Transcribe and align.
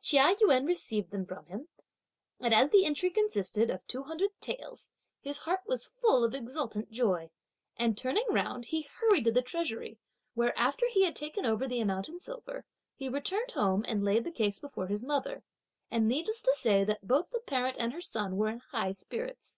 Chia 0.00 0.34
Yün 0.40 0.66
received 0.66 1.12
them 1.12 1.24
from 1.24 1.46
him, 1.46 1.68
and 2.40 2.52
as 2.52 2.70
the 2.70 2.84
entry 2.84 3.08
consisted 3.08 3.70
of 3.70 3.86
two 3.86 4.02
hundred 4.02 4.30
taels, 4.40 4.90
his 5.20 5.38
heart 5.38 5.60
was 5.64 5.92
full 6.02 6.24
of 6.24 6.34
exultant 6.34 6.90
joy; 6.90 7.30
and 7.76 7.96
turning 7.96 8.24
round, 8.28 8.64
he 8.64 8.82
hurried 8.96 9.22
to 9.26 9.30
the 9.30 9.42
treasury, 9.42 9.96
where 10.34 10.58
after 10.58 10.88
he 10.88 11.04
had 11.04 11.14
taken 11.14 11.46
over 11.46 11.68
the 11.68 11.78
amount 11.80 12.08
in 12.08 12.18
silver, 12.18 12.64
he 12.96 13.08
returned 13.08 13.52
home 13.52 13.84
and 13.86 14.02
laid 14.02 14.24
the 14.24 14.32
case 14.32 14.58
before 14.58 14.88
his 14.88 15.04
mother, 15.04 15.44
and 15.88 16.08
needless 16.08 16.40
to 16.40 16.52
say, 16.56 16.82
that 16.82 17.06
both 17.06 17.30
the 17.30 17.38
parent 17.38 17.76
and 17.78 17.92
her 17.92 18.00
son 18.00 18.36
were 18.36 18.48
in 18.48 18.58
high 18.58 18.90
spirits. 18.90 19.54